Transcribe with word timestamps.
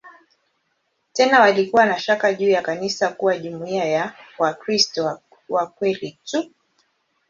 Tena 1.13 1.39
walikuwa 1.41 1.85
na 1.85 1.99
shaka 1.99 2.33
juu 2.33 2.49
ya 2.49 2.61
kanisa 2.61 3.09
kuwa 3.09 3.37
jumuiya 3.37 3.85
ya 3.85 4.13
"Wakristo 4.39 5.19
wa 5.49 5.67
kweli 5.67 6.19
tu". 6.25 6.51